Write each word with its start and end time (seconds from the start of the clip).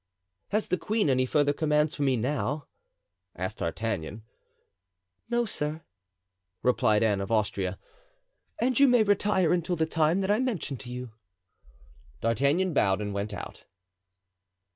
"Has 0.49 0.69
the 0.69 0.79
queen 0.79 1.11
any 1.11 1.27
further 1.27 1.53
commands 1.53 1.93
for 1.93 2.01
me 2.01 2.17
now?" 2.17 2.65
asked 3.35 3.59
D'Artagnan. 3.59 4.23
"No, 5.29 5.45
sir," 5.45 5.83
replied 6.63 7.03
Anne 7.03 7.21
of 7.21 7.31
Austria, 7.31 7.77
"and 8.59 8.79
you 8.79 8.87
may 8.87 9.03
retire 9.03 9.53
until 9.53 9.75
the 9.75 9.85
time 9.85 10.21
that 10.21 10.31
I 10.31 10.39
mentioned 10.39 10.79
to 10.79 10.89
you." 10.89 11.11
D'Artagnan 12.19 12.73
bowed 12.73 12.99
and 12.99 13.13
went 13.13 13.31
out. 13.31 13.65